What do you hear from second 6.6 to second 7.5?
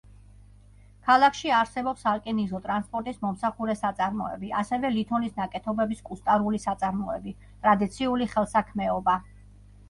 საწარმოები,